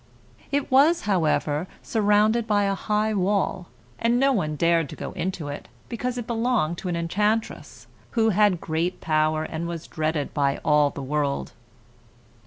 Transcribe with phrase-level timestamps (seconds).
[0.51, 3.67] It was, however, surrounded by a high wall,
[3.99, 7.85] and no one dared to go into it because it belonged to an enchantress,
[8.17, 11.51] who had great power and was dreaded by all the world.